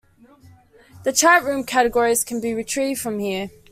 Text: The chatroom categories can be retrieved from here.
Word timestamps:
The 1.03 1.11
chatroom 1.11 1.67
categories 1.67 2.23
can 2.23 2.41
be 2.41 2.55
retrieved 2.55 2.99
from 2.99 3.19
here. 3.19 3.51